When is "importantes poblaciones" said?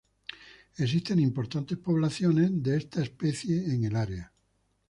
1.19-2.49